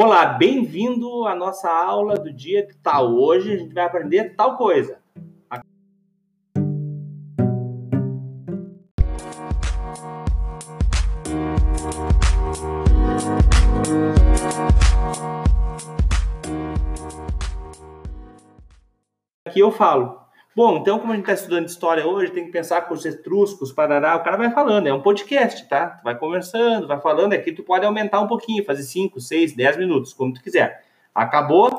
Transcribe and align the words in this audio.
Olá, 0.00 0.26
bem-vindo 0.26 1.26
à 1.26 1.34
nossa 1.34 1.68
aula 1.68 2.14
do 2.14 2.32
dia 2.32 2.64
de 2.64 2.72
tal. 2.76 3.16
Hoje 3.16 3.52
a 3.52 3.56
gente 3.56 3.74
vai 3.74 3.82
aprender 3.84 4.36
tal 4.36 4.56
coisa. 4.56 5.00
Aqui 19.44 19.58
eu 19.58 19.72
falo. 19.72 20.27
Bom, 20.58 20.78
então, 20.78 20.98
como 20.98 21.12
a 21.12 21.14
gente 21.14 21.22
está 21.22 21.34
estudando 21.34 21.68
história 21.68 22.04
hoje, 22.04 22.32
tem 22.32 22.44
que 22.44 22.50
pensar 22.50 22.80
com 22.80 22.92
os 22.92 23.06
etruscos, 23.06 23.70
parará, 23.70 24.16
o 24.16 24.24
cara 24.24 24.36
vai 24.36 24.50
falando, 24.50 24.88
é 24.88 24.92
um 24.92 25.00
podcast, 25.00 25.68
tá? 25.68 25.86
Tu 25.90 26.02
vai 26.02 26.18
conversando, 26.18 26.88
vai 26.88 27.00
falando, 27.00 27.32
aqui 27.32 27.52
tu 27.52 27.62
pode 27.62 27.86
aumentar 27.86 28.18
um 28.18 28.26
pouquinho, 28.26 28.64
fazer 28.64 28.82
5, 28.82 29.20
6, 29.20 29.52
10 29.54 29.76
minutos, 29.76 30.12
como 30.12 30.34
tu 30.34 30.42
quiser. 30.42 30.84
Acabou, 31.14 31.70